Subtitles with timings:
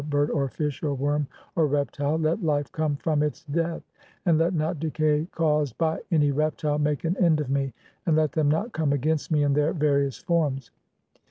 [0.09, 2.17] "bird, or fish, or worm, or reptile.
[2.17, 3.83] Let life [come] from its death,
[4.23, 7.71] 1 "and let not decay caused by any reptile make an end [of me],
[8.07, 10.71] "and let them not come against (i3) me in their [various] forms.